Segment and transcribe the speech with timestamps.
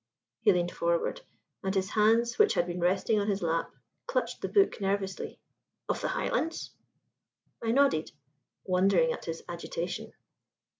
[0.39, 1.21] He leaned forward,
[1.63, 3.69] and his hands, which had been resting on his lap,
[4.07, 5.39] clutched the book nervously.
[5.87, 6.71] "Of the Highlands?"
[7.61, 8.11] I nodded,
[8.65, 10.11] wondering at his agitation.